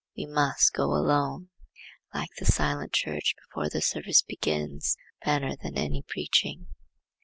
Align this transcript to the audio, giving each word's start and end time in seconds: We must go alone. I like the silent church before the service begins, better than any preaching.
We 0.17 0.25
must 0.25 0.73
go 0.73 0.85
alone. 0.95 1.49
I 2.11 2.21
like 2.21 2.31
the 2.39 2.45
silent 2.45 2.91
church 2.91 3.35
before 3.37 3.69
the 3.69 3.83
service 3.83 4.23
begins, 4.23 4.97
better 5.23 5.55
than 5.55 5.77
any 5.77 6.01
preaching. 6.07 6.65